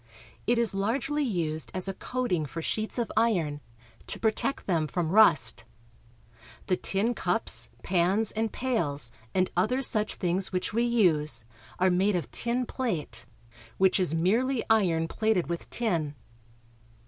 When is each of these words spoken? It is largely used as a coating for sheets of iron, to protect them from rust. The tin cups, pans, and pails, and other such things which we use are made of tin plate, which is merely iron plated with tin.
It 0.47 0.57
is 0.57 0.73
largely 0.73 1.23
used 1.23 1.69
as 1.75 1.87
a 1.87 1.93
coating 1.93 2.47
for 2.47 2.59
sheets 2.63 2.97
of 2.97 3.11
iron, 3.15 3.61
to 4.07 4.19
protect 4.19 4.65
them 4.65 4.87
from 4.87 5.11
rust. 5.11 5.63
The 6.65 6.75
tin 6.75 7.13
cups, 7.13 7.69
pans, 7.83 8.31
and 8.31 8.51
pails, 8.51 9.11
and 9.35 9.51
other 9.55 9.83
such 9.83 10.15
things 10.15 10.51
which 10.51 10.73
we 10.73 10.85
use 10.85 11.45
are 11.77 11.91
made 11.91 12.15
of 12.15 12.31
tin 12.31 12.65
plate, 12.65 13.27
which 13.77 13.99
is 13.99 14.15
merely 14.15 14.63
iron 14.71 15.07
plated 15.07 15.45
with 15.45 15.69
tin. 15.69 16.15